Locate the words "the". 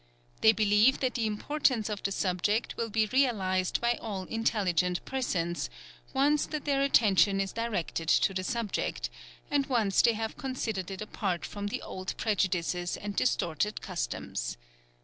1.13-1.27, 2.01-2.11, 8.33-8.43, 11.67-11.83